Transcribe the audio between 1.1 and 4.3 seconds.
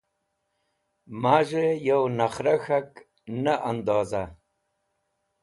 Maz̃hẽ yo nakhra k̃hak ne ẽndoza.